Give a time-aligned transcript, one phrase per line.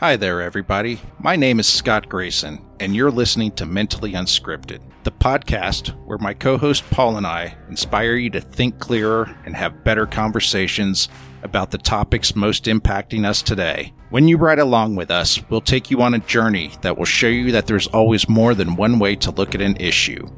[0.00, 0.98] Hi there, everybody.
[1.18, 6.32] My name is Scott Grayson, and you're listening to Mentally Unscripted, the podcast where my
[6.32, 11.10] co host Paul and I inspire you to think clearer and have better conversations
[11.42, 13.92] about the topics most impacting us today.
[14.10, 17.28] When you ride along with us, we'll take you on a journey that will show
[17.28, 20.28] you that there's always more than one way to look at an issue.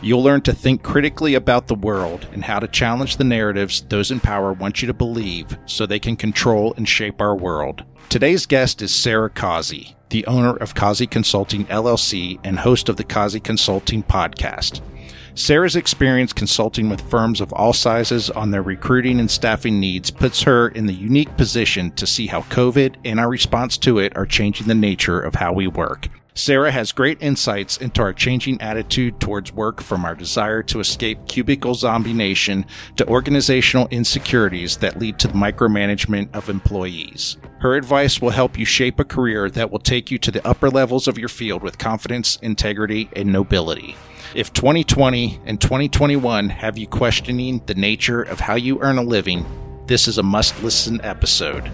[0.00, 4.10] You'll learn to think critically about the world and how to challenge the narratives those
[4.10, 7.84] in power want you to believe so they can control and shape our world.
[8.08, 13.04] Today's guest is Sara Causey, the owner of Causey Consulting LLC and host of the
[13.04, 14.80] Causey Consulting podcast.
[15.38, 20.42] Sara's experience consulting with firms of all sizes on their recruiting and staffing needs puts
[20.42, 24.26] her in the unique position to see how COVID and our response to it are
[24.26, 26.08] changing the nature of how we work.
[26.38, 31.26] Sara has great insights into our changing attitude towards work from our desire to escape
[31.26, 37.38] cubicle zombie nation to organizational insecurities that lead to the micromanagement of employees.
[37.58, 40.70] Her advice will help you shape a career that will take you to the upper
[40.70, 43.96] levels of your field with confidence, integrity, and nobility.
[44.32, 49.44] If 2020 and 2021 have you questioning the nature of how you earn a living,
[49.88, 51.68] this is a must listen episode.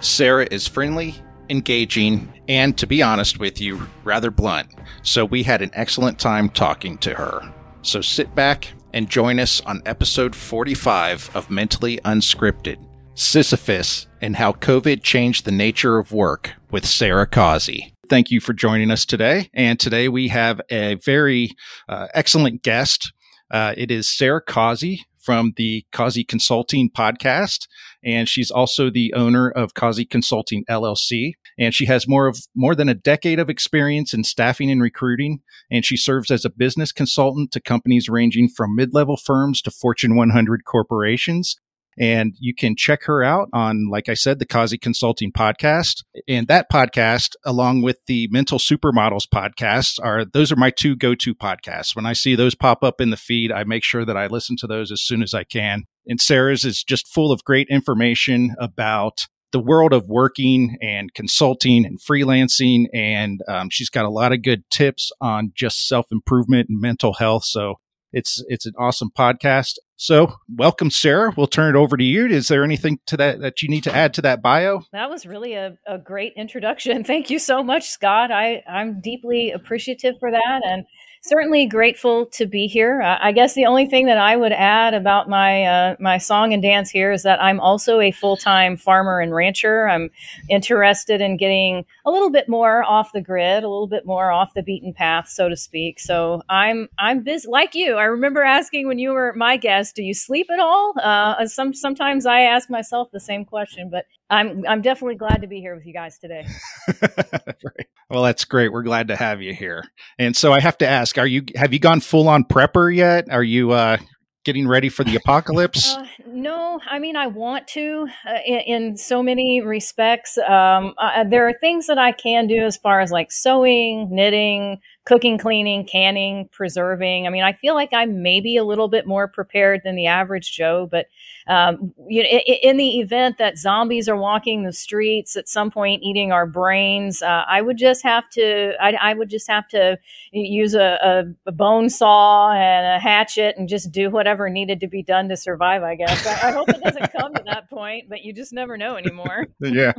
[0.00, 1.14] Sara is friendly,
[1.50, 4.68] engaging, and to be honest with you, rather blunt.
[5.02, 7.42] So we had an excellent time talking to her.
[7.82, 14.52] So sit back and join us on episode 45 of Mentally Unscripted Sisyphus and How
[14.52, 17.92] COVID Changed the Nature of Work with Sara Causey.
[18.08, 19.50] Thank you for joining us today.
[19.52, 21.50] And today we have a very
[21.88, 23.12] uh, excellent guest.
[23.50, 27.68] Uh, it is Sara Causey from the Causey Consulting podcast,
[28.04, 31.32] and she's also the owner of Causey Consulting LLC.
[31.58, 35.40] And she has more of more than a decade of experience in staffing and recruiting,
[35.70, 40.14] and she serves as a business consultant to companies ranging from mid-level firms to Fortune
[40.14, 41.56] 100 corporations.
[42.00, 46.04] And you can check her out on, like I said, the Causey Consulting podcast.
[46.28, 51.34] And that podcast, along with the Mental Supermodels podcast, are those are my two go-to
[51.34, 51.96] podcasts.
[51.96, 54.56] When I see those pop up in the feed, I make sure that I listen
[54.58, 55.86] to those as soon as I can.
[56.08, 61.86] And Sara's is just full of great information about the world of working and consulting
[61.86, 62.86] and freelancing.
[62.92, 67.14] And um, she's got a lot of good tips on just self improvement and mental
[67.14, 67.44] health.
[67.44, 67.76] So
[68.12, 69.74] it's it's an awesome podcast.
[69.96, 71.34] So, welcome, Sara.
[71.36, 72.26] We'll turn it over to you.
[72.26, 74.82] Is there anything to that that you need to add to that bio?
[74.92, 77.04] That was really a, a great introduction.
[77.04, 78.30] Thank you so much, Scott.
[78.30, 80.62] I, I'm deeply appreciative for that.
[80.64, 80.84] And
[81.28, 83.02] certainly grateful to be here.
[83.02, 86.52] Uh, I guess the only thing that I would add about my uh, my song
[86.52, 89.88] and dance here is that I'm also a full time farmer and rancher.
[89.88, 90.10] I'm
[90.48, 94.54] interested in getting a little bit more off the grid, a little bit more off
[94.54, 96.00] the beaten path, so to speak.
[96.00, 97.96] So I'm I'm busy like you.
[97.96, 100.94] I remember asking when you were my guest, do you sleep at all?
[101.02, 105.46] Uh, some sometimes I ask myself the same question, but I'm I'm definitely glad to
[105.46, 106.46] be here with you guys today.
[107.02, 107.86] right.
[108.10, 108.72] Well, that's great.
[108.72, 109.84] We're glad to have you here.
[110.18, 113.30] And so I have to ask, are you have you gone full on prepper yet?
[113.30, 113.98] Are you uh
[114.44, 115.94] getting ready for the apocalypse?
[115.94, 116.06] Uh,
[116.38, 120.38] no, I mean I want to uh, in, in, so many respects.
[120.38, 124.80] Um, uh, there are things that I can do as far as like sewing, knitting,
[125.08, 127.26] cooking, cleaning, canning, preserving.
[127.26, 130.52] I mean, I feel like I'm maybe a little bit more prepared than the average
[130.52, 131.06] Joe, but
[131.48, 135.70] um, you know, in, in, the event that zombies are walking the streets at some
[135.70, 138.74] point, eating our brains, uh, I would just have to.
[138.78, 139.98] I, I would just have to
[140.30, 144.88] use a, a, a, bone saw and a hatchet and just do whatever needed to
[144.88, 145.82] be done to survive.
[145.82, 146.22] I guess.
[146.28, 149.46] I, hope it doesn't come to that point, but you just never know anymore.
[149.60, 149.92] yeah.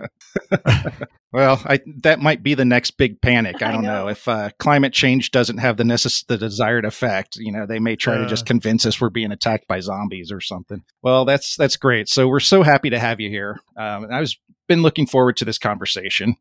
[1.31, 3.57] Well, I, that might be the next big panic.
[3.61, 4.03] I don't I know.
[4.05, 4.07] know.
[4.09, 7.35] if uh, climate change doesn't have the necess- the desired effect.
[7.35, 10.31] You know, they may try uh, to just convince us we're being attacked by zombies
[10.31, 10.83] or something.
[11.01, 12.09] Well, that's that's great.
[12.09, 13.59] So we're so happy to have you here.
[13.77, 16.35] Um, I was been looking forward to this conversation.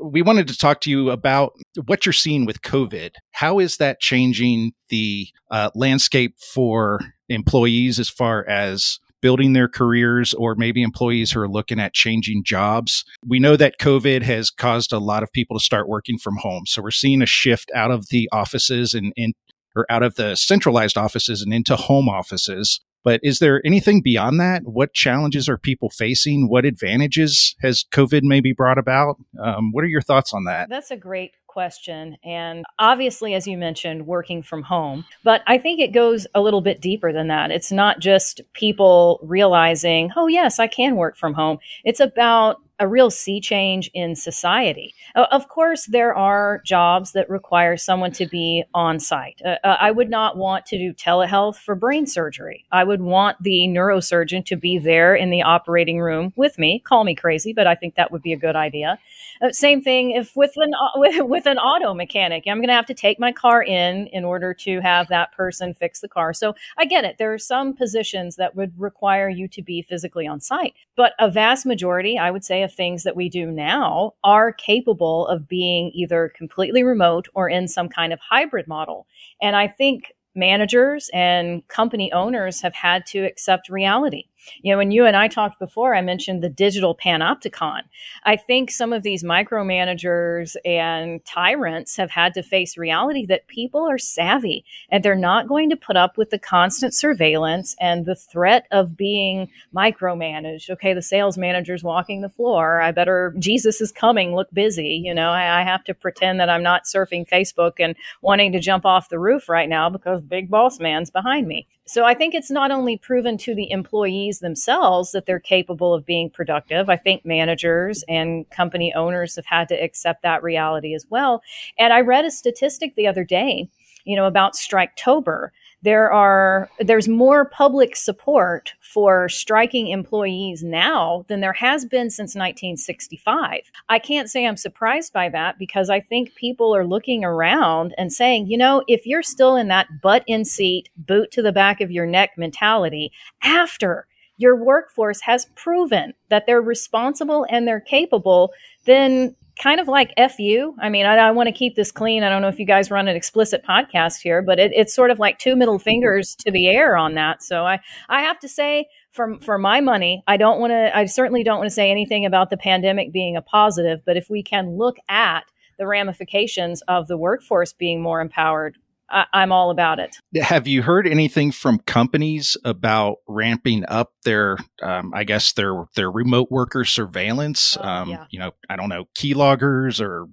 [0.00, 1.54] We wanted to talk to you about
[1.86, 3.12] what you're seeing with COVID.
[3.32, 10.34] How is that changing the uh, landscape for employees as far as building their careers
[10.34, 13.04] or maybe employees who are looking at changing jobs.
[13.26, 16.64] We know that COVID has caused a lot of people to start working from home.
[16.66, 19.32] So we're seeing a shift out of the offices and in
[19.76, 22.80] or out of the centralized offices and into home offices.
[23.04, 24.62] But is there anything beyond that?
[24.64, 26.48] What challenges are people facing?
[26.48, 29.16] What advantages has COVID maybe brought about?
[29.42, 30.68] Um, what are your thoughts on that?
[30.68, 32.16] That's a great question.
[32.22, 35.04] And obviously, as you mentioned, working from home.
[35.24, 37.50] But I think it goes a little bit deeper than that.
[37.50, 41.58] It's not just people realizing, oh, yes, I can work from home.
[41.84, 44.94] It's about a real sea change in society.
[45.16, 49.40] Of course, there are jobs that require someone to be on site.
[49.44, 52.64] Uh, uh, I would not want to do telehealth for brain surgery.
[52.70, 56.78] I would want the neurosurgeon to be there in the operating room with me.
[56.78, 58.98] Call me crazy, but I think that would be a good idea.
[59.40, 62.86] Uh, same thing if with an with, with an auto mechanic, I'm going to have
[62.86, 66.32] to take my car in in order to have that person fix the car.
[66.32, 67.16] So I get it.
[67.18, 71.30] There are some positions that would require you to be physically on site, but a
[71.30, 75.90] vast majority, I would say, of things that we do now are capable of being
[75.94, 79.06] either completely remote or in some kind of hybrid model.
[79.40, 84.24] And I think managers and company owners have had to accept reality.
[84.62, 87.82] You know, when you and I talked before, I mentioned the digital panopticon.
[88.24, 93.88] I think some of these micromanagers and tyrants have had to face reality that people
[93.88, 98.14] are savvy and they're not going to put up with the constant surveillance and the
[98.14, 100.70] threat of being micromanaged.
[100.70, 102.80] Okay, the sales manager's walking the floor.
[102.80, 105.02] I better, Jesus is coming, look busy.
[105.04, 108.60] You know, I, I have to pretend that I'm not surfing Facebook and wanting to
[108.60, 111.66] jump off the roof right now because big boss man's behind me.
[111.88, 116.04] So I think it's not only proven to the employees themselves that they're capable of
[116.04, 116.90] being productive.
[116.90, 121.40] I think managers and company owners have had to accept that reality as well.
[121.78, 123.70] And I read a statistic the other day,
[124.04, 125.48] you know, about Striketober
[125.82, 132.34] there are there's more public support for striking employees now than there has been since
[132.34, 133.70] 1965.
[133.88, 138.12] I can't say I'm surprised by that because I think people are looking around and
[138.12, 141.80] saying, you know, if you're still in that butt in seat, boot to the back
[141.80, 148.52] of your neck mentality after your workforce has proven that they're responsible and they're capable,
[148.84, 150.74] then kind of like FU.
[150.80, 152.22] I mean, I, I want to keep this clean.
[152.22, 155.10] I don't know if you guys run an explicit podcast here, but it, it's sort
[155.10, 157.42] of like two middle fingers to the air on that.
[157.42, 161.06] So I, I have to say, for, for my money, I don't want to, I
[161.06, 164.42] certainly don't want to say anything about the pandemic being a positive, but if we
[164.42, 165.44] can look at
[165.78, 168.76] the ramifications of the workforce being more empowered,
[169.10, 170.16] I, am all about it.
[170.40, 176.10] Have you heard anything from companies about ramping up their, um, I guess their their
[176.10, 177.76] remote worker surveillance?
[177.80, 178.26] Oh, um, yeah.
[178.30, 180.26] You know, I don't know, keyloggers or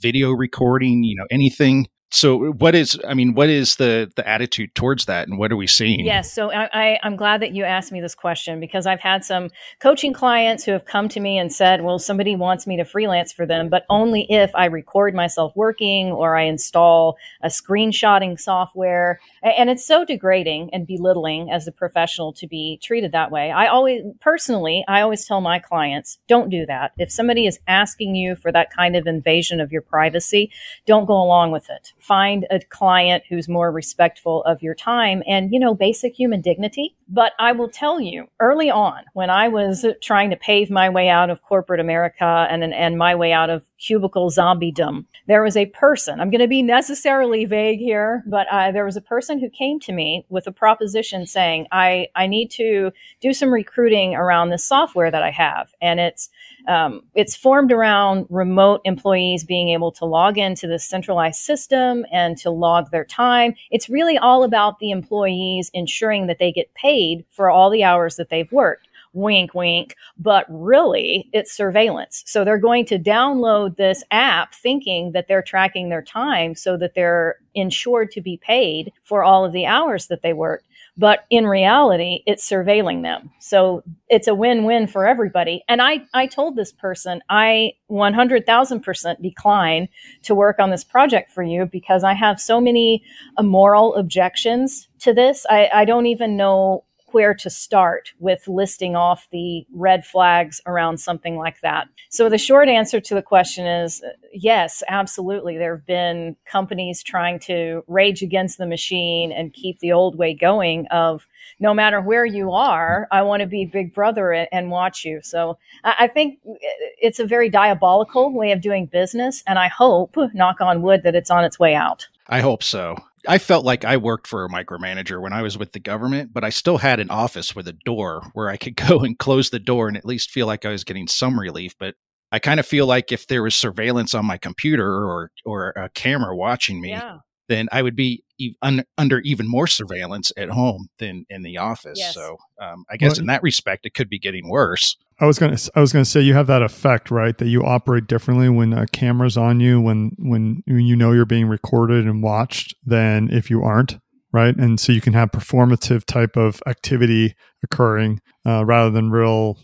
[0.00, 1.02] video recording.
[1.04, 5.28] You know, anything so what is i mean what is the the attitude towards that
[5.28, 6.04] and what are we seeing?
[6.04, 9.24] Yes so I, I am glad that you asked me this question because i've had
[9.24, 9.50] some
[9.80, 13.32] coaching clients who have come to me and said well somebody wants me to freelance
[13.32, 19.20] for them but only if i record myself working or i install a screenshotting software.
[19.42, 23.50] And it's so degrading and belittling as a professional to be treated that way.
[23.50, 26.92] I always personally i always tell my clients don't do that.
[26.98, 30.50] If somebody is asking you for that kind of invasion of your privacy
[30.86, 35.52] don't go along with it find a client who's more respectful of your time and,
[35.52, 36.96] you know, basic human dignity.
[37.08, 41.08] But I will tell you early on when I was trying to pave my way
[41.08, 45.66] out of corporate America and, and my way out of cubicle zombiedom, there was a
[45.66, 49.48] person, I'm going to be necessarily vague here, but uh, there was a person who
[49.48, 52.90] came to me with a proposition saying, I, I need to
[53.20, 55.72] do some recruiting around this software that I have.
[55.80, 56.30] And it's,
[56.68, 62.36] um, it's formed around remote employees being able to log into the centralized system and
[62.38, 63.54] to log their time.
[63.70, 68.16] It's really all about the employees ensuring that they get paid for all the hours
[68.16, 72.22] that they've worked wink, wink, but really it's surveillance.
[72.26, 76.94] So they're going to download this app thinking that they're tracking their time so that
[76.94, 80.66] they're insured to be paid for all of the hours that they worked.
[80.96, 83.30] But in reality, it's surveilling them.
[83.38, 85.64] So it's a win win for everybody.
[85.66, 89.88] And I, I told this person, I 100,000% decline
[90.22, 93.02] to work on this project for you because I have so many
[93.38, 95.46] uh, moral objections to this.
[95.48, 100.98] I, I don't even know where to start with listing off the red flags around
[100.98, 101.88] something like that.
[102.10, 105.58] So the short answer to the question is uh, yes, absolutely.
[105.58, 110.34] There have been companies trying to rage against the machine and keep the old way
[110.34, 111.26] going of
[111.60, 115.20] no matter where you are, I want to be big brother and watch you.
[115.22, 116.54] So I think uh,
[116.98, 119.42] it's a very diabolical way of doing business.
[119.46, 122.08] And I hope, knock on wood, that it's on its way out.
[122.28, 122.96] I hope so.
[123.28, 126.44] I felt like I worked for a micromanager when I was with the government, but
[126.44, 129.58] I still had an office with a door where I could go and close the
[129.58, 131.74] door and at least feel like I was getting some relief.
[131.78, 131.94] But
[132.30, 135.90] I kind of feel like if there was surveillance on my computer or or a
[135.90, 137.18] camera watching me, yeah.
[137.52, 138.24] Then I would be
[138.62, 141.98] un- under even more surveillance at home than in the office.
[141.98, 142.14] Yes.
[142.14, 144.96] So um, I guess well, in that respect, it could be getting worse.
[145.20, 147.36] I was gonna I was gonna say you have that effect, right?
[147.38, 151.46] That you operate differently when a camera's on you, when when you know you're being
[151.46, 153.98] recorded and watched, than if you aren't,
[154.32, 154.56] right?
[154.56, 159.58] And so you can have performative type of activity occurring uh, rather than real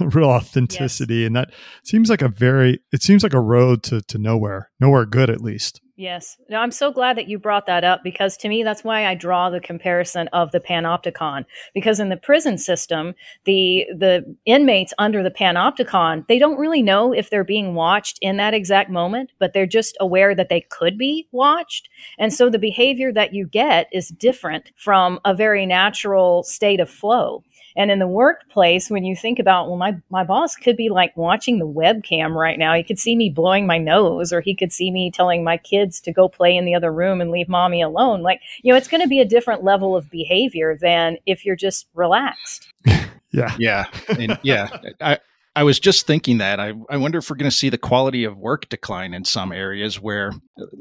[0.00, 1.26] real authenticity yes.
[1.26, 1.50] and that
[1.84, 5.40] seems like a very it seems like a road to to nowhere nowhere good at
[5.40, 6.38] least Yes.
[6.48, 9.14] No, I'm so glad that you brought that up because to me, that's why I
[9.14, 11.44] draw the comparison of the panopticon.
[11.74, 17.12] Because in the prison system, the, the inmates under the panopticon, they don't really know
[17.12, 20.96] if they're being watched in that exact moment, but they're just aware that they could
[20.96, 21.90] be watched.
[22.18, 26.88] And so the behavior that you get is different from a very natural state of
[26.88, 27.44] flow.
[27.76, 31.16] And in the workplace, when you think about, well, my, my boss could be like
[31.16, 32.74] watching the webcam right now.
[32.74, 36.00] He could see me blowing my nose, or he could see me telling my kids
[36.02, 38.22] to go play in the other room and leave mommy alone.
[38.22, 41.56] Like, you know, it's going to be a different level of behavior than if you're
[41.56, 42.72] just relaxed.
[43.30, 43.54] yeah.
[43.58, 43.84] Yeah.
[44.08, 44.68] And yeah.
[45.00, 45.18] I,
[45.54, 46.60] I was just thinking that.
[46.60, 49.52] I, I wonder if we're going to see the quality of work decline in some
[49.52, 50.32] areas where,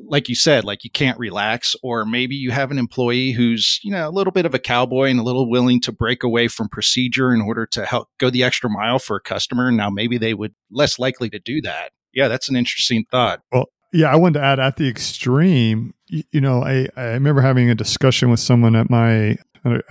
[0.07, 3.91] like you said, like you can't relax, or maybe you have an employee who's, you
[3.91, 6.69] know, a little bit of a cowboy and a little willing to break away from
[6.69, 9.71] procedure in order to help go the extra mile for a customer.
[9.71, 11.91] Now, maybe they would less likely to do that.
[12.13, 13.41] Yeah, that's an interesting thought.
[13.51, 17.41] Well, yeah, I wanted to add at the extreme, you, you know, I, I remember
[17.41, 19.37] having a discussion with someone at my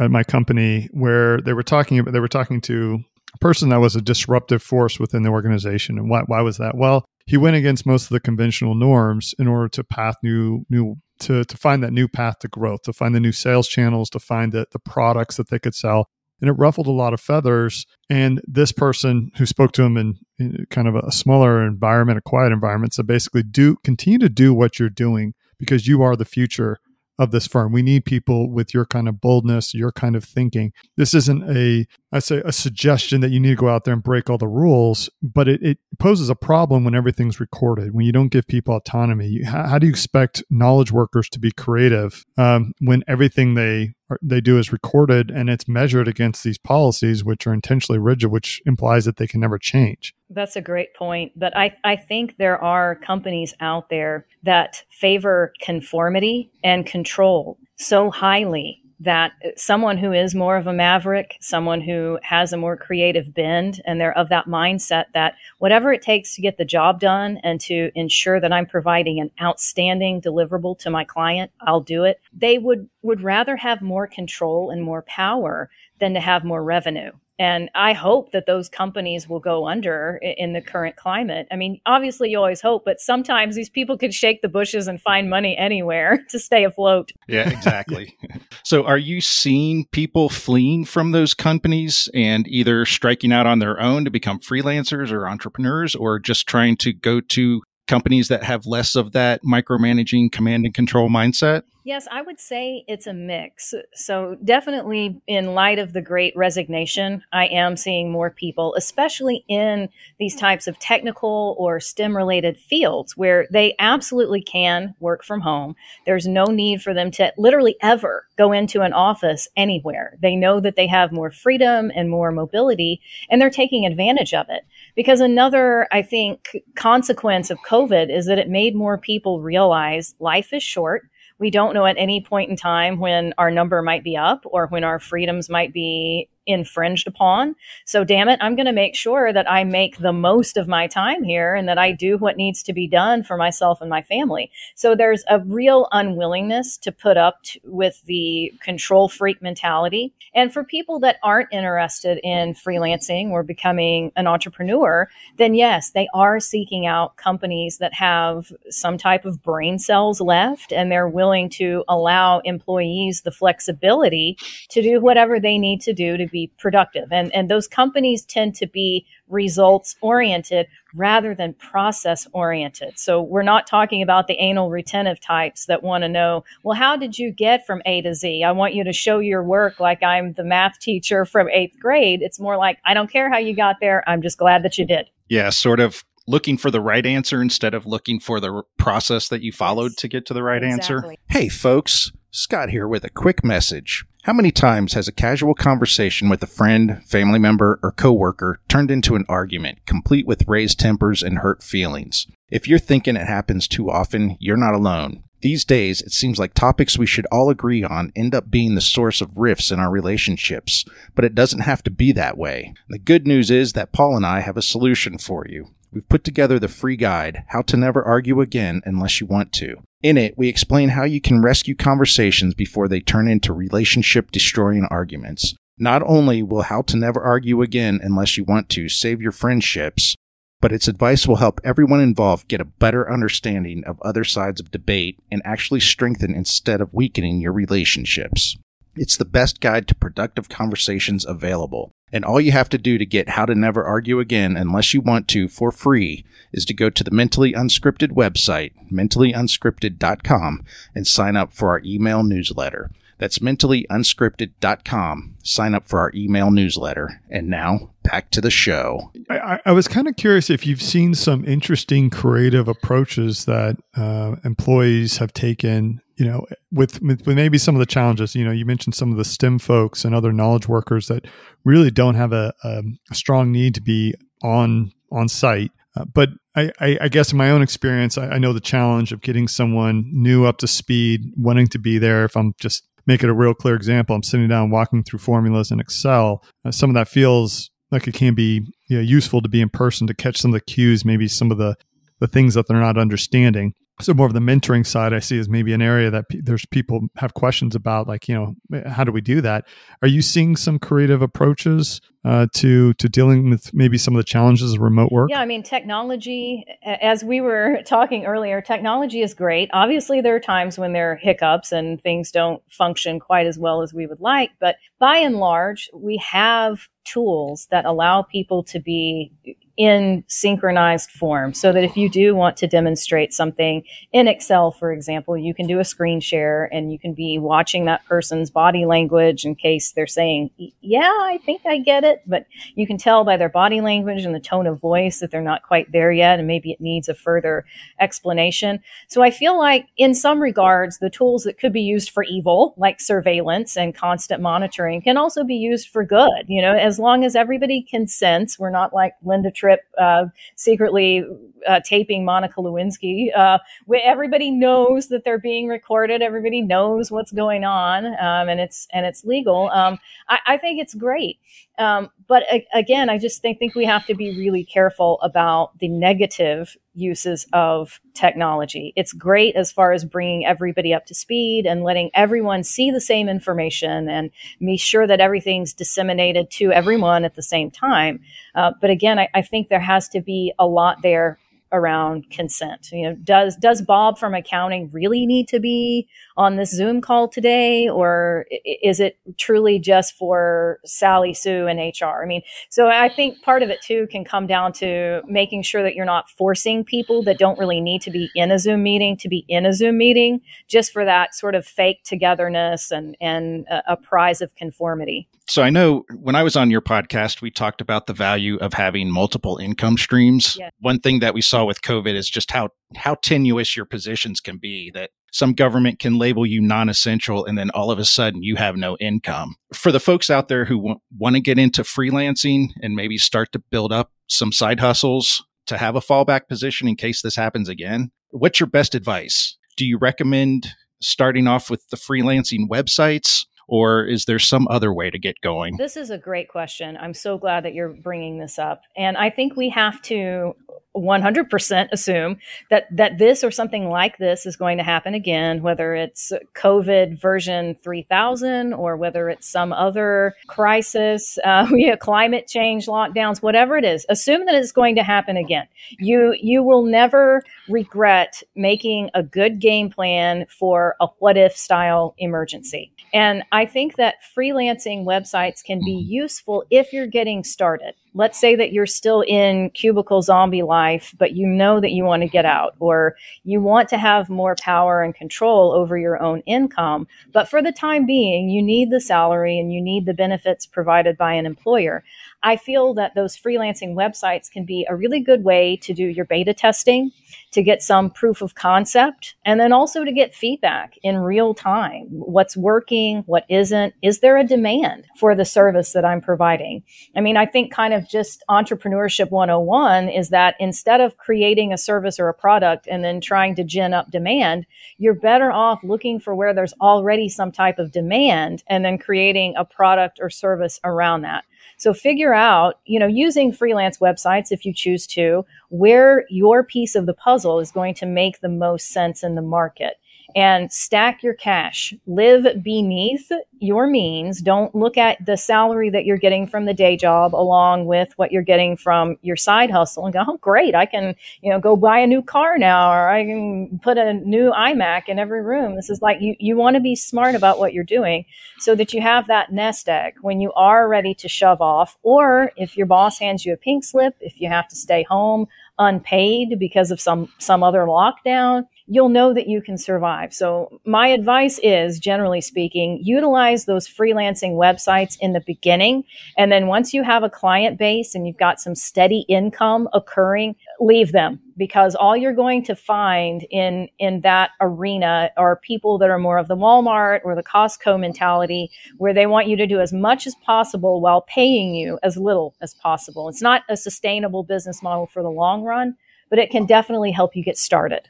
[0.01, 3.05] at my company where they were talking about they were talking to
[3.41, 5.99] person that was a disruptive force within the organization.
[5.99, 6.77] And why, why was that?
[6.77, 10.97] Well, he went against most of the conventional norms in order to path new new
[11.21, 14.19] to to find that new path to growth, to find the new sales channels, to
[14.19, 16.09] find the, the products that they could sell.
[16.41, 17.85] And it ruffled a lot of feathers.
[18.09, 22.23] And this person who spoke to him in, in kind of a smaller environment, a
[22.23, 26.25] quiet environment, said basically do continue to do what you're doing because you are the
[26.25, 26.79] future
[27.21, 27.71] of this firm.
[27.71, 30.73] We need people with your kind of boldness, your kind of thinking.
[30.97, 34.03] This isn't a, I say, a suggestion that you need to go out there and
[34.03, 38.13] break all the rules, but it, it poses a problem when everything's recorded, when you
[38.13, 39.43] don't give people autonomy.
[39.45, 44.41] How, how do you expect knowledge workers to be creative um, when everything they they
[44.41, 49.05] do is recorded and it's measured against these policies, which are intentionally rigid, which implies
[49.05, 50.15] that they can never change.
[50.29, 51.33] That's a great point.
[51.37, 58.11] But I, I think there are companies out there that favor conformity and control so
[58.11, 63.33] highly that someone who is more of a maverick, someone who has a more creative
[63.33, 67.39] bend, and they're of that mindset that whatever it takes to get the job done
[67.43, 72.21] and to ensure that I'm providing an outstanding deliverable to my client, I'll do it.
[72.33, 77.13] They would would rather have more control and more power than to have more revenue.
[77.41, 81.49] And I hope that those companies will go under in the current climate.
[81.51, 85.01] I mean, obviously, you always hope, but sometimes these people could shake the bushes and
[85.01, 87.13] find money anywhere to stay afloat.
[87.29, 88.15] Yeah, exactly.
[88.63, 93.81] so, are you seeing people fleeing from those companies and either striking out on their
[93.81, 98.67] own to become freelancers or entrepreneurs, or just trying to go to companies that have
[98.67, 101.65] less of that micromanaging command and control mindset?
[101.83, 103.73] Yes, I would say it's a mix.
[103.95, 109.89] So, definitely in light of the great resignation, I am seeing more people, especially in
[110.19, 115.75] these types of technical or STEM related fields where they absolutely can work from home.
[116.05, 120.19] There's no need for them to literally ever go into an office anywhere.
[120.21, 124.47] They know that they have more freedom and more mobility, and they're taking advantage of
[124.51, 124.65] it.
[124.97, 130.53] Because another, I think, consequence of COVID is that it made more people realize life
[130.53, 131.09] is short.
[131.39, 134.67] We don't know at any point in time when our number might be up or
[134.67, 137.55] when our freedoms might be infringed upon.
[137.85, 140.87] So, damn it, I'm going to make sure that I make the most of my
[140.87, 144.03] time here and that I do what needs to be done for myself and my
[144.03, 144.51] family.
[144.75, 150.13] So, there's a real unwillingness to put up t- with the control freak mentality.
[150.35, 156.09] And for people that aren't interested in freelancing or becoming an entrepreneur, then yes, they
[156.15, 161.49] are seeking out companies that have some type of brain cells left and they're willing
[161.51, 164.37] to allow employees the flexibility
[164.69, 167.13] to do whatever they need to do to be productive.
[167.13, 172.99] And, and those companies tend to be results oriented rather than process oriented.
[172.99, 176.97] So we're not talking about the anal retentive types that want to know, well, how
[176.97, 178.43] did you get from A to Z?
[178.43, 182.23] I want you to show your work like I'm the math teacher from eighth grade.
[182.23, 184.03] It's more like, I don't care how you got there.
[184.09, 185.09] I'm just glad that you did.
[185.29, 189.43] Yeah, sort of looking for the right answer instead of looking for the process that
[189.43, 190.95] you followed to get to the right exactly.
[190.95, 191.17] answer.
[191.29, 194.05] Hey, folks, Scott here with a quick message.
[194.23, 198.89] How many times has a casual conversation with a friend, family member, or coworker turned
[198.89, 202.29] into an argument, complete with raised tempers and hurt feelings?
[202.49, 205.25] If you're thinking it happens too often, you're not alone.
[205.41, 208.81] These days, it seems like topics we should all agree on end up being the
[208.81, 210.85] source of rifts in our relationships,
[211.17, 212.75] but it doesn't have to be that way.
[212.89, 215.71] The good news is that Paul and I have a solution for you.
[215.93, 219.77] We've put together the free guide, How to Never Argue Again Unless You Want to.
[220.03, 224.87] In it, we explain how you can rescue conversations before they turn into relationship destroying
[224.89, 225.55] arguments.
[225.79, 230.15] Not only will How to Never Argue Again Unless You Want to save your friendships,
[230.61, 234.71] but its advice will help everyone involved get a better understanding of other sides of
[234.71, 238.57] debate and actually strengthen instead of weakening your relationships.
[238.95, 241.91] It's the best guide to productive conversations available.
[242.13, 245.01] And all you have to do to get How to Never Argue Again, unless you
[245.01, 250.65] want to, for free, is to go to the Mentally Unscripted website, mentallyunscripted.com,
[250.95, 252.91] and sign up for our email newsletter.
[253.21, 255.37] That's mentallyunscripted.com.
[255.43, 257.21] Sign up for our email newsletter.
[257.29, 259.13] And now back to the show.
[259.29, 264.37] I, I was kind of curious if you've seen some interesting creative approaches that uh,
[264.43, 266.01] employees have taken.
[266.21, 268.35] You know, with, with maybe some of the challenges.
[268.35, 271.27] You know, you mentioned some of the STEM folks and other knowledge workers that
[271.65, 272.83] really don't have a, a,
[273.15, 275.73] strong need to be on on site.
[275.97, 279.13] Uh, but I, I, I, guess in my own experience, I, I, know the challenge
[279.13, 282.25] of getting someone new up to speed, wanting to be there.
[282.25, 285.71] If I'm just make it a real clear example, I'm sitting down walking through formulas
[285.71, 286.45] in Excel.
[286.65, 289.69] Uh, some of that feels like it can be you know, useful to be in
[289.69, 291.77] person to catch some of the cues, maybe some of the
[292.21, 295.49] the things that they're not understanding so more of the mentoring side i see is
[295.49, 298.55] maybe an area that p- there's people have questions about like you know
[298.87, 299.67] how do we do that?
[300.03, 304.25] Are you seeing some creative approaches uh, to to dealing with maybe some of the
[304.25, 305.31] challenges of remote work?
[305.31, 309.71] Yeah i mean technology as we were talking earlier technology is great.
[309.73, 313.83] Obviously there are times when there are hiccups and things don't function quite as well
[313.83, 318.79] as we would like but by and large we have tools that allow people to
[318.79, 319.33] be
[319.77, 324.93] in synchronized form so that if you do want to demonstrate something in Excel, for
[324.93, 328.85] example, you can do a screen share and you can be watching that person's body
[328.85, 330.51] language in case they're saying,
[330.81, 332.23] Yeah, I think I get it.
[332.27, 335.41] But you can tell by their body language and the tone of voice that they're
[335.41, 337.65] not quite there yet and maybe it needs a further
[337.99, 338.81] explanation.
[339.09, 342.75] So I feel like, in some regards, the tools that could be used for evil,
[342.77, 346.45] like surveillance and constant monitoring, can also be used for good.
[346.49, 350.25] You know, as long as everybody consents, we're not like Linda Tripp uh,
[350.57, 351.23] secretly
[351.69, 353.29] uh, taping Monica Lewinsky.
[353.37, 353.59] Uh,
[354.03, 356.23] everybody knows that they're being recorded.
[356.23, 359.69] Everybody knows what's going on, um, and it's and it's legal.
[359.71, 359.99] Um,
[360.31, 361.39] I, I, think it's great.
[361.81, 365.79] Um, but a- again, I just think think we have to be really careful about
[365.79, 368.93] the negative uses of technology.
[368.97, 373.01] It's great as far as bringing everybody up to speed and letting everyone see the
[373.01, 378.21] same information and be sure that everything's disseminated to everyone at the same time.
[378.55, 381.39] Uh, but again, I, I think there has to be a lot there
[381.73, 382.91] around consent.
[382.93, 387.29] You know, does does Bob from accounting really need to be on this Zoom call
[387.29, 392.23] today, or is it truly just for Sally Sue and HR?
[392.23, 395.83] I mean, so I think part of it too can come down to making sure
[395.83, 399.17] that you're not forcing people that don't really need to be in a Zoom meeting
[399.19, 403.67] to be in a Zoom meeting just for that sort of fake togetherness and and
[403.69, 405.29] a, a prize of conformity.
[405.51, 408.73] So I know when I was on your podcast, we talked about the value of
[408.73, 410.57] having multiple income streams.
[410.57, 410.71] Yeah.
[410.79, 414.59] One thing that we saw with COVID is just how how tenuous your positions can
[414.59, 414.93] be.
[414.95, 418.77] That some government can label you non-essential, and then all of a sudden you have
[418.77, 419.57] no income.
[419.75, 423.51] For the folks out there who w- want to get into freelancing and maybe start
[423.51, 427.69] to build up some side hustles to have a fallback position in case this happens
[427.69, 429.59] again, what's your best advice?
[429.77, 430.69] Do you recommend
[431.01, 433.47] starting off with the freelancing websites?
[433.71, 435.77] Or is there some other way to get going?
[435.77, 436.99] This is a great question.
[437.01, 438.83] I'm so glad that you're bringing this up.
[438.97, 440.57] And I think we have to
[440.97, 442.37] 100% assume
[442.69, 447.21] that that this or something like this is going to happen again whether it's covid
[447.21, 451.67] version 3000 or whether it's some other crisis uh,
[452.01, 455.67] climate change lockdowns whatever it is assume that it's going to happen again
[455.99, 462.15] you you will never regret making a good game plan for a what if style
[462.19, 466.13] emergency and i think that freelancing websites can be mm-hmm.
[466.13, 471.33] useful if you're getting started let's say that you're still in cubicle zombie life, but
[471.33, 475.03] you know that you want to get out, or you want to have more power
[475.03, 477.07] and control over your own income.
[477.33, 481.17] But for the time being, you need the salary and you need the benefits provided
[481.17, 482.03] by an employer.
[482.43, 486.25] I feel that those freelancing websites can be a really good way to do your
[486.25, 487.13] beta testing,
[487.53, 492.07] to get some proof of concept, and then also to get feedback in real time.
[492.11, 493.95] What's working, what isn't?
[494.03, 496.83] Is there a demand for the service that I'm providing?
[497.15, 501.79] I mean, I think kind of just entrepreneurship 101 is that instead of creating a
[501.79, 504.67] service or a product and then trying to gin up demand,
[504.99, 509.55] you're better off looking for where there's already some type of demand and then creating
[509.57, 511.45] a product or service around that.
[511.77, 516.95] So figure out, you know, using freelance websites if you choose to, where your piece
[516.95, 519.95] of the puzzle is going to make the most sense in the market.
[520.35, 521.95] And stack your cash.
[522.07, 524.41] Live beneath your means.
[524.41, 528.33] Don't look at the salary that you're getting from the day job along with what
[528.33, 531.77] you're getting from your side hustle and go, oh, great, I can, you know, go
[531.77, 535.77] buy a new car now or I can put a new iMac in every room.
[535.77, 538.25] This is like you, you want to be smart about what you're doing
[538.59, 541.99] so that you have that nest egg when you are ready to shove off.
[542.03, 545.47] Or if your boss hands you a pink slip, if you have to stay home
[545.81, 550.35] unpaid because of some some other lockdown you'll know that you can survive.
[550.35, 556.03] So, my advice is generally speaking, utilize those freelancing websites in the beginning.
[556.37, 560.57] And then once you have a client base and you've got some steady income occurring,
[560.81, 566.11] leave them because all you're going to find in, in that arena are people that
[566.11, 569.79] are more of the Walmart or the Costco mentality where they want you to do
[569.79, 573.29] as much as possible while paying you as little as possible.
[573.29, 575.97] It's not a sustainable business model for the long run,
[576.29, 578.09] but it can definitely help you get started.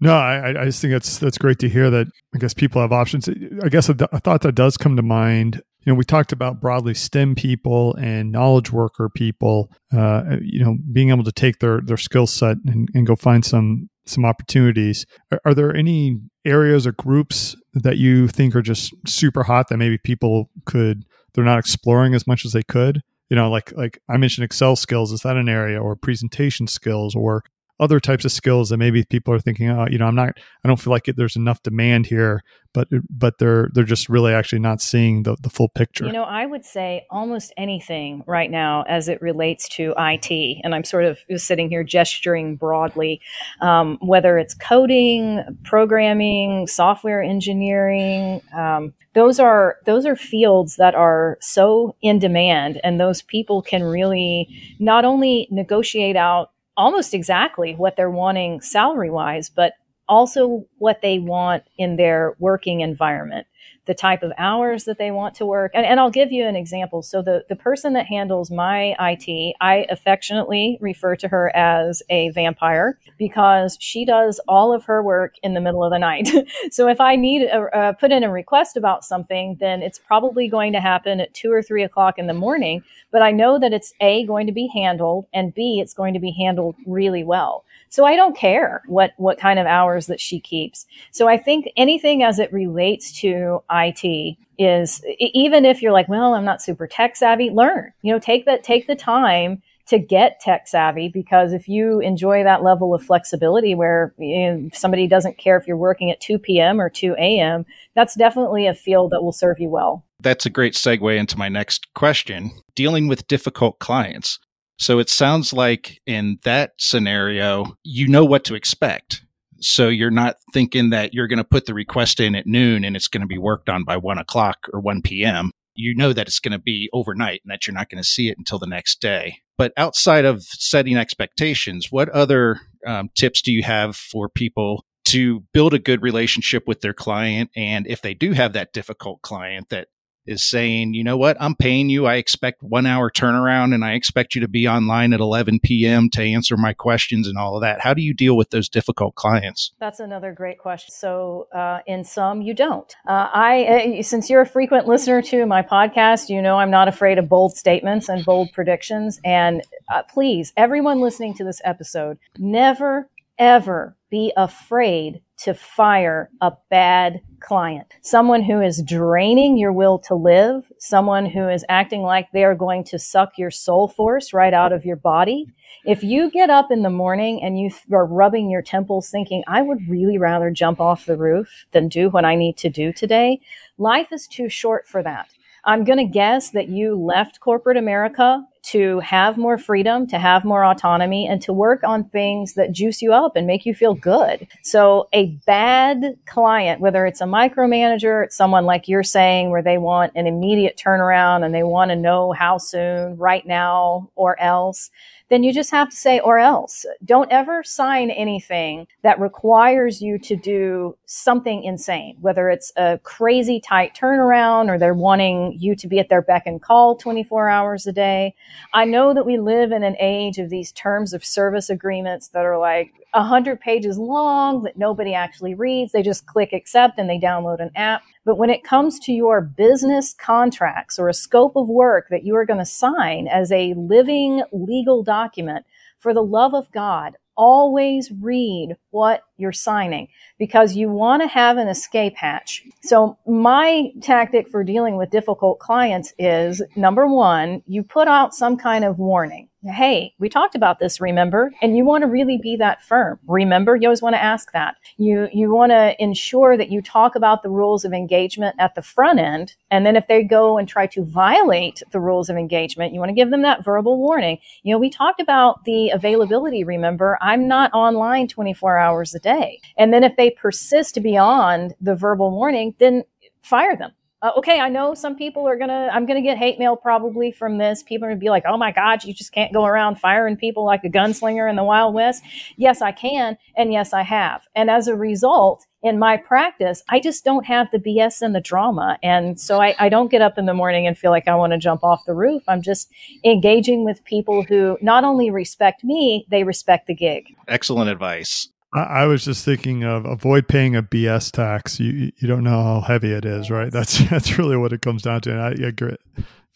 [0.00, 2.06] No, I, I just think that's that's great to hear that.
[2.34, 3.28] I guess people have options.
[3.28, 5.62] I guess a, a thought that does come to mind.
[5.84, 9.70] You know, we talked about broadly STEM people and knowledge worker people.
[9.94, 13.44] Uh, you know, being able to take their their skill set and, and go find
[13.44, 15.04] some some opportunities.
[15.32, 19.76] Are, are, there any areas or groups that you think are just super hot that
[19.76, 23.02] maybe people could they're not exploring as much as they could?
[23.28, 25.12] You know, like like I mentioned Excel skills.
[25.12, 27.44] Is that an area or presentation skills or
[27.80, 30.68] other types of skills that maybe people are thinking, oh, you know, I'm not, I
[30.68, 34.60] don't feel like it, there's enough demand here, but but they're they're just really actually
[34.60, 36.04] not seeing the the full picture.
[36.06, 40.74] You know, I would say almost anything right now as it relates to IT, and
[40.74, 43.20] I'm sort of sitting here gesturing broadly,
[43.60, 48.40] um, whether it's coding, programming, software engineering.
[48.56, 53.82] Um, those are those are fields that are so in demand and those people can
[53.82, 59.74] really not only negotiate out almost exactly what they're wanting salary wise, but
[60.08, 63.46] also what they want in their working environment
[63.86, 65.72] the type of hours that they want to work.
[65.74, 67.02] And, and, I'll give you an example.
[67.02, 72.30] So the, the person that handles my IT, I affectionately refer to her as a
[72.30, 76.28] vampire because she does all of her work in the middle of the night.
[76.70, 80.72] so if I need a, put in a request about something, then it's probably going
[80.72, 82.84] to happen at two or three o'clock in the morning.
[83.10, 86.20] But I know that it's A, going to be handled, and B, it's going to
[86.20, 87.64] be handled really well.
[87.88, 90.69] So I don't care what, what kind of hours that she keeps.
[91.10, 96.34] So I think anything as it relates to IT is even if you're like, well,
[96.34, 100.38] I'm not super tech savvy, learn, you know, take that, take the time to get
[100.38, 105.36] tech savvy because if you enjoy that level of flexibility where you know, somebody doesn't
[105.36, 106.80] care if you're working at 2 p.m.
[106.80, 110.04] or 2 a.m., that's definitely a field that will serve you well.
[110.20, 114.38] That's a great segue into my next question dealing with difficult clients.
[114.78, 119.22] So it sounds like in that scenario, you know what to expect.
[119.60, 122.96] So you're not thinking that you're going to put the request in at noon and
[122.96, 125.50] it's going to be worked on by one o'clock or 1 p.m.
[125.74, 128.28] You know that it's going to be overnight and that you're not going to see
[128.28, 129.38] it until the next day.
[129.56, 135.40] But outside of setting expectations, what other um, tips do you have for people to
[135.52, 137.50] build a good relationship with their client?
[137.54, 139.88] And if they do have that difficult client that
[140.30, 142.06] is saying, you know what, I'm paying you.
[142.06, 146.08] I expect one hour turnaround and I expect you to be online at 11 p.m.
[146.10, 147.80] to answer my questions and all of that.
[147.80, 149.72] How do you deal with those difficult clients?
[149.80, 150.92] That's another great question.
[150.92, 152.94] So, uh, in some, you don't.
[153.06, 156.88] Uh, I, uh, since you're a frequent listener to my podcast, you know I'm not
[156.88, 159.20] afraid of bold statements and bold predictions.
[159.24, 159.62] And
[159.92, 163.08] uh, please, everyone listening to this episode, never,
[163.40, 167.94] ever be afraid to fire a bad client.
[168.02, 172.54] Someone who is draining your will to live, someone who is acting like they are
[172.54, 175.46] going to suck your soul force right out of your body.
[175.86, 179.62] If you get up in the morning and you are rubbing your temples thinking, I
[179.62, 183.40] would really rather jump off the roof than do what I need to do today,
[183.78, 185.30] life is too short for that.
[185.64, 190.44] I'm going to guess that you left corporate America to have more freedom, to have
[190.44, 193.94] more autonomy, and to work on things that juice you up and make you feel
[193.94, 194.46] good.
[194.62, 199.78] So, a bad client, whether it's a micromanager, it's someone like you're saying, where they
[199.78, 204.90] want an immediate turnaround and they want to know how soon, right now, or else,
[205.30, 206.84] then you just have to say, or else.
[207.04, 213.60] Don't ever sign anything that requires you to do something insane, whether it's a crazy
[213.60, 217.86] tight turnaround or they're wanting you to be at their beck and call 24 hours
[217.86, 218.34] a day.
[218.74, 222.44] I know that we live in an age of these terms of service agreements that
[222.44, 225.92] are like 100 pages long that nobody actually reads.
[225.92, 228.02] They just click accept and they download an app.
[228.30, 232.36] But when it comes to your business contracts or a scope of work that you
[232.36, 235.66] are going to sign as a living legal document,
[235.98, 240.06] for the love of God, always read what you're signing
[240.38, 242.62] because you want to have an escape hatch.
[242.82, 248.56] So my tactic for dealing with difficult clients is number one, you put out some
[248.56, 249.48] kind of warning.
[249.62, 251.52] Hey, we talked about this, remember?
[251.60, 253.18] And you want to really be that firm.
[253.26, 254.76] Remember, you always want to ask that.
[254.96, 258.80] You, you want to ensure that you talk about the rules of engagement at the
[258.80, 259.56] front end.
[259.70, 263.10] And then if they go and try to violate the rules of engagement, you want
[263.10, 264.38] to give them that verbal warning.
[264.62, 267.18] You know, we talked about the availability, remember?
[267.20, 269.60] I'm not online 24 hours a day.
[269.76, 273.04] And then if they persist beyond the verbal warning, then
[273.42, 273.92] fire them.
[274.22, 275.88] Uh, okay, I know some people are gonna.
[275.90, 277.82] I'm gonna get hate mail probably from this.
[277.82, 280.62] People are gonna be like, "Oh my God, you just can't go around firing people
[280.64, 282.22] like a gunslinger in the Wild West."
[282.58, 284.42] Yes, I can, and yes, I have.
[284.54, 288.42] And as a result, in my practice, I just don't have the BS and the
[288.42, 291.34] drama, and so I, I don't get up in the morning and feel like I
[291.34, 292.42] want to jump off the roof.
[292.46, 292.90] I'm just
[293.24, 297.34] engaging with people who not only respect me, they respect the gig.
[297.48, 298.50] Excellent advice.
[298.72, 301.80] I, I was just thinking of avoid paying a BS tax.
[301.80, 303.72] You you don't know how heavy it is, right?
[303.72, 305.32] That's that's really what it comes down to.
[305.32, 305.96] And I agree.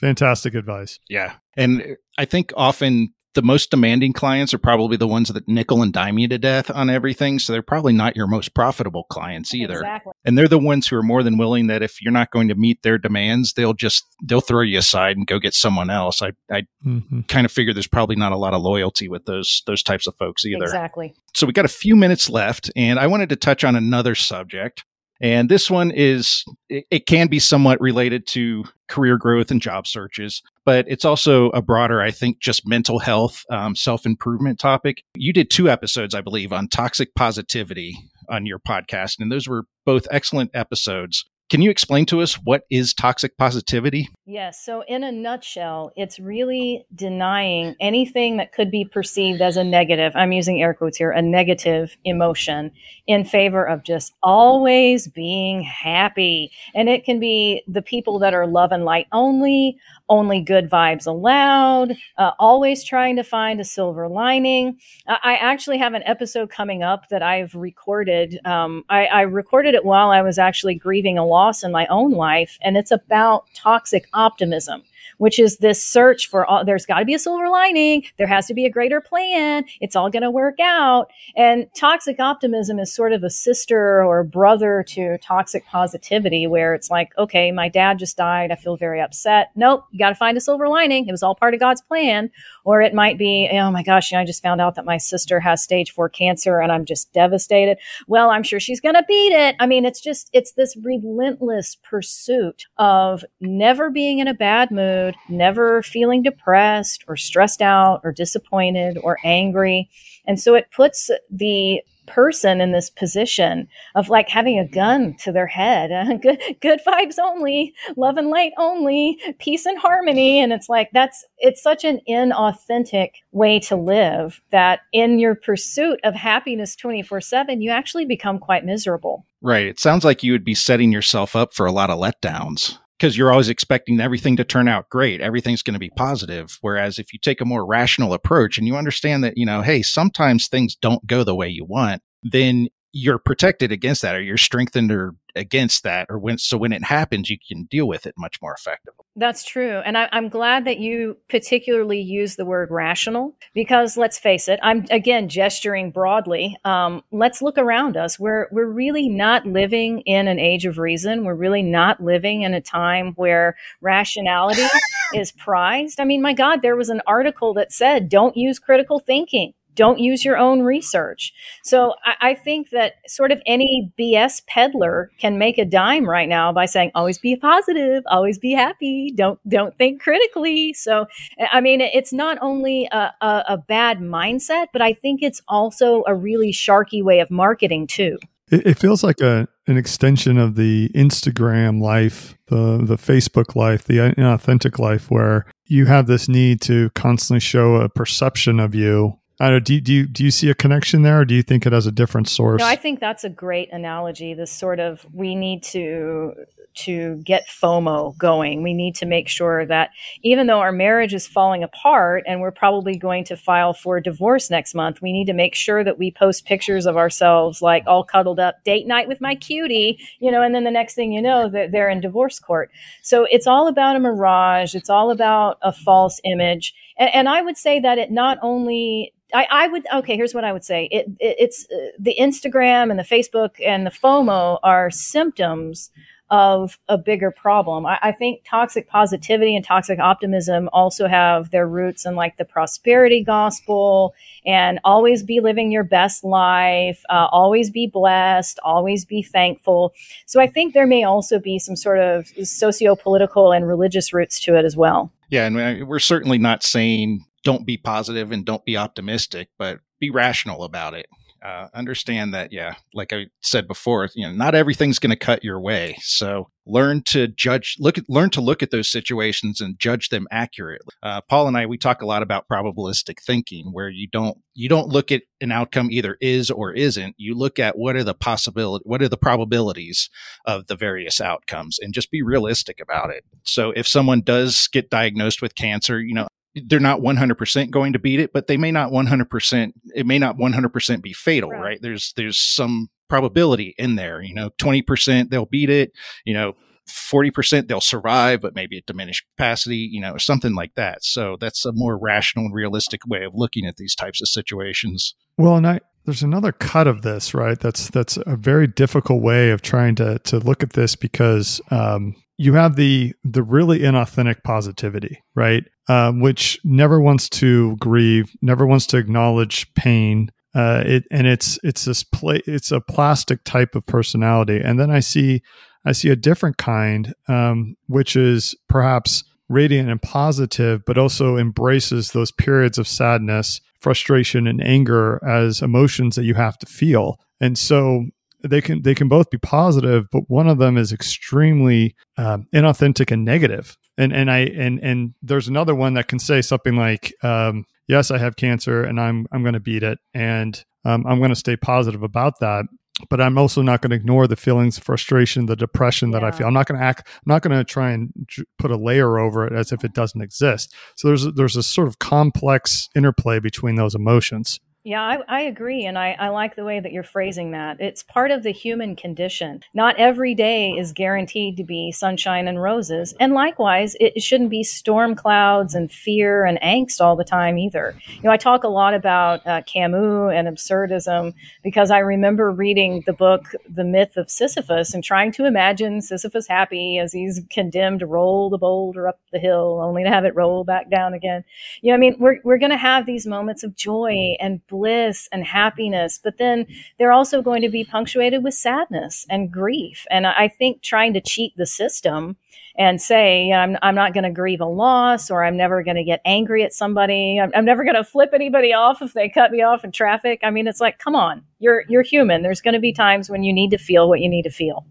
[0.01, 0.99] Fantastic advice.
[1.09, 1.35] Yeah.
[1.57, 5.93] And I think often the most demanding clients are probably the ones that nickel and
[5.93, 7.39] dime you to death on everything.
[7.39, 9.75] So they're probably not your most profitable clients either.
[9.75, 10.13] Exactly.
[10.25, 12.55] And they're the ones who are more than willing that if you're not going to
[12.55, 16.23] meet their demands, they'll just they'll throw you aside and go get someone else.
[16.23, 17.23] I I mm-hmm.
[17.23, 20.15] kind of figure there's probably not a lot of loyalty with those those types of
[20.17, 20.65] folks either.
[20.65, 21.15] Exactly.
[21.35, 24.85] So we got a few minutes left, and I wanted to touch on another subject.
[25.21, 29.87] And this one is, it, it, can be somewhat related to career growth and job
[29.87, 35.03] searches, but it's also a broader, I think, just mental health, um, self improvement topic.
[35.15, 37.97] You did two episodes, I believe, on toxic positivity
[38.29, 41.25] on your podcast, and those were both excellent episodes.
[41.51, 44.09] Can you explain to us what is toxic positivity?
[44.25, 44.65] Yes.
[44.65, 50.13] So, in a nutshell, it's really denying anything that could be perceived as a negative.
[50.17, 52.71] I'm using air quotes here, a negative emotion
[53.07, 56.51] in favor of just always being happy.
[56.75, 59.77] And it can be the people that are love and light only,
[60.09, 64.79] only good vibes allowed, uh, always trying to find a silver lining.
[65.07, 68.41] I actually have an episode coming up that I've recorded.
[68.47, 72.13] Um, I, I recorded it while I was actually grieving a loss in my own
[72.13, 74.83] life, and it's about toxic optimism
[75.19, 78.05] which is this search for all, there's got to be a silver lining.
[78.19, 79.65] There has to be a greater plan.
[79.81, 81.11] It's all going to work out.
[81.37, 86.91] And toxic optimism is sort of a sister or brother to toxic positivity, where it's
[86.91, 88.51] like, okay, my dad just died.
[88.51, 89.51] I feel very upset.
[89.57, 91.07] Nope, you got to find a silver lining.
[91.07, 92.31] It was all part of God's plan.
[92.65, 94.97] Or it might be, oh my gosh, you know, I just found out that my
[94.97, 97.79] sister has stage four cancer and I'm just devastated.
[98.07, 99.55] Well, I'm sure she's going to beat it.
[99.61, 104.94] I mean, it's just, it's this relentless pursuit of never being in a bad mood
[104.95, 109.89] mood, never feeling depressed or stressed out or disappointed or angry.
[110.27, 115.33] And so it puts the person in this position of like having a gun to
[115.33, 115.91] their head.
[116.23, 120.41] Good good vibes only love and light only peace and harmony.
[120.41, 125.99] And it's like that's it's such an inauthentic way to live that in your pursuit
[126.05, 129.27] of happiness 24/7 you actually become quite miserable.
[129.41, 129.67] Right.
[129.67, 133.17] It sounds like you would be setting yourself up for a lot of letdowns because
[133.17, 135.21] you're always expecting everything to turn out great.
[135.21, 136.59] Everything's going to be positive.
[136.61, 139.83] Whereas if you take a more rational approach and you understand that, you know, hey,
[139.83, 144.37] sometimes things don't go the way you want, then you're protected against that or you're
[144.37, 148.15] strengthened or against that or when so when it happens you can deal with it
[148.17, 152.71] much more effectively that's true and I, am glad that you particularly use the word
[152.71, 158.19] rational because let's face it i'm again gesturing broadly um, let's look around us.
[158.19, 161.25] We're we're really not living in an age of reason.
[161.25, 164.67] We're really not living in a time where rationality
[165.15, 166.01] is prized.
[166.01, 169.99] I mean my god there was an article that said don't use critical thinking don't
[169.99, 171.33] use your own research.
[171.63, 176.29] So I, I, think that sort of any BS peddler can make a dime right
[176.29, 180.73] now by saying, always be positive, always be happy, don't don't think critically.
[180.73, 181.07] So
[181.39, 185.41] eh, I mean, it's not only a, a, a bad mindset, but I think it's
[185.49, 188.19] also a really sharky way of marketing too.
[188.51, 193.85] It, it feels like a an extension of the Instagram life, the the Facebook life,
[193.85, 199.19] the inauthentic life, where you have this need to constantly show a perception of you
[199.41, 199.61] I don't know.
[199.61, 201.87] Do do you, do you see a connection there, or do you think it has
[201.87, 202.61] a different source?
[202.61, 204.33] No, I think that's a great analogy.
[204.35, 206.35] This sort of we need to
[206.75, 208.63] to get FOMO going.
[208.63, 209.91] We need to make sure that
[210.23, 214.51] even though our marriage is falling apart and we're probably going to file for divorce
[214.51, 218.05] next month, we need to make sure that we post pictures of ourselves like all
[218.05, 221.23] cuddled up, date night with my cutie, you know, and then the next thing you
[221.23, 222.71] know, they're, they're in divorce court.
[223.03, 224.75] So it's all about a mirage.
[224.75, 226.75] It's all about a false image.
[226.97, 230.17] And, and I would say that it not only I, I would okay.
[230.17, 230.89] Here's what I would say.
[230.91, 235.91] It, it it's uh, the Instagram and the Facebook and the FOMO are symptoms
[236.31, 237.85] of a bigger problem.
[237.85, 242.47] I, I, think toxic positivity and toxic optimism also have their roots in like the
[242.47, 244.15] prosperity gospel
[244.47, 249.93] and always be living your best life, uh, always be blessed, always be thankful.
[250.25, 254.41] So I think there may also be some sort of socio political and religious roots
[254.41, 255.13] to it as well.
[255.35, 259.81] Yeah, and uh, we're certainly not saying don't be positive and don't be optimistic, but
[259.99, 261.07] be rational about it.
[261.45, 265.45] Uh, understand that, yeah, like I said before, you know, not everything's going to cut
[265.45, 265.95] your way.
[266.01, 270.27] So learn to judge, look at, learn to look at those situations and judge them
[270.31, 270.95] accurately.
[271.03, 274.71] Uh, Paul and I, we talk a lot about probabilistic thinking, where you don't, you
[274.71, 277.15] don't look at an outcome either is or isn't.
[277.19, 280.09] You look at what are the possibility, what are the probabilities
[280.47, 283.23] of the various outcomes, and just be realistic about it.
[283.43, 287.99] So if someone does get diagnosed with cancer, you know, they're not 100% going to
[287.99, 291.61] beat it, but they may not 100%, it may not 100% be fatal, right?
[291.61, 291.79] right?
[291.83, 295.93] There's, there's some probability in there, you know, 20% they'll beat it,
[296.25, 296.55] you know,
[296.89, 301.03] 40% they'll survive, but maybe at diminished capacity, you know, something like that.
[301.03, 305.15] So that's a more rational and realistic way of looking at these types of situations.
[305.39, 307.59] Well, and I, there's another cut of this, right?
[307.59, 312.15] That's that's a very difficult way of trying to to look at this because um,
[312.37, 315.65] you have the the really inauthentic positivity, right?
[315.89, 320.31] Um, which never wants to grieve, never wants to acknowledge pain.
[320.55, 324.61] Uh, it and it's it's this play, it's a plastic type of personality.
[324.63, 325.43] And then I see
[325.85, 332.13] I see a different kind, um, which is perhaps radiant and positive, but also embraces
[332.13, 337.21] those periods of sadness, frustration, and anger as emotions that you have to feel.
[337.41, 338.07] And so
[338.45, 343.11] they can they can both be positive, but one of them is extremely um, inauthentic
[343.11, 343.77] and negative.
[343.97, 348.11] And and I and and there's another one that can say something like, um, "Yes,
[348.11, 351.37] I have cancer, and I'm I'm going to beat it, and um, I'm going to
[351.37, 352.67] stay positive about that."
[353.11, 356.29] But I'm also not going to ignore the feelings, frustration, the depression that yeah.
[356.29, 356.47] I feel.
[356.47, 357.09] I'm not going to act.
[357.09, 358.13] I'm not going to try and
[358.59, 360.75] put a layer over it as if it doesn't exist.
[360.97, 364.61] So there's there's a sort of complex interplay between those emotions.
[364.87, 365.87] Yeah, I, I agree.
[365.87, 367.81] And I, I like the way that you're phrasing that.
[367.81, 369.63] It's part of the human condition.
[369.73, 373.15] Not every day is guaranteed to be sunshine and roses.
[373.19, 377.97] And likewise, it shouldn't be storm clouds and fear and angst all the time either.
[378.11, 383.05] You know, I talk a lot about uh, Camus and absurdism because I remember reading
[383.07, 388.01] the book, The Myth of Sisyphus, and trying to imagine Sisyphus happy as he's condemned
[388.01, 391.43] to roll the boulder up the hill only to have it roll back down again.
[391.81, 395.29] You know, I mean, we're, we're going to have these moments of joy and bliss
[395.31, 396.67] and happiness, but then
[396.99, 400.05] they're also going to be punctuated with sadness and grief.
[400.11, 402.37] And I think trying to cheat the system
[402.77, 406.03] and say, I'm, I'm not going to grieve a loss or I'm never going to
[406.03, 407.39] get angry at somebody.
[407.41, 410.41] I'm, I'm never going to flip anybody off if they cut me off in traffic.
[410.43, 412.43] I mean, it's like, come on, you're, you're human.
[412.43, 414.85] There's going to be times when you need to feel what you need to feel.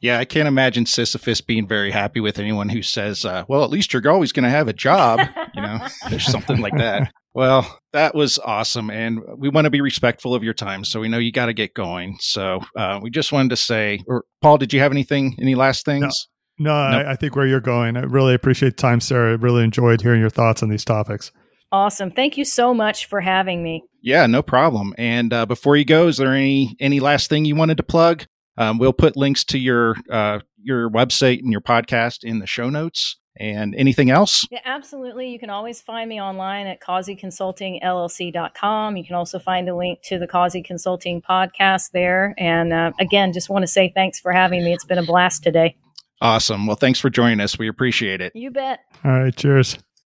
[0.00, 3.70] Yeah, I can't imagine Sisyphus being very happy with anyone who says, uh, "Well, at
[3.70, 5.20] least you're always going to have a job,"
[5.54, 5.78] you know,
[6.12, 7.12] or something like that.
[7.32, 11.08] Well, that was awesome, and we want to be respectful of your time, so we
[11.08, 12.16] know you got to get going.
[12.18, 15.36] So uh, we just wanted to say, or Paul, did you have anything?
[15.40, 16.28] Any last things?
[16.58, 17.06] No, no nope.
[17.06, 17.96] I, I, think where you're going.
[17.96, 19.32] I really appreciate the time, Sara.
[19.32, 21.30] I really enjoyed hearing your thoughts on these topics.
[21.72, 22.10] Awesome.
[22.10, 23.84] Thank you so much for having me.
[24.02, 24.92] Yeah, no problem.
[24.98, 28.24] And uh, before you go, is there any any last thing you wanted to plug?
[28.56, 32.70] Um, we'll put links to your uh, your website and your podcast in the show
[32.70, 33.19] notes.
[33.36, 34.44] And anything else?
[34.50, 35.30] Yeah, absolutely.
[35.30, 38.96] You can always find me online at causeyconsultingllc.com.
[38.96, 42.34] You can also find a link to the Causey Consulting podcast there.
[42.36, 44.72] And uh, again, just want to say thanks for having me.
[44.72, 45.76] It's been a blast today.
[46.20, 46.66] Awesome.
[46.66, 47.58] Well, thanks for joining us.
[47.58, 48.32] We appreciate it.
[48.34, 48.80] You bet.
[49.04, 49.34] All right.
[49.34, 49.78] Cheers.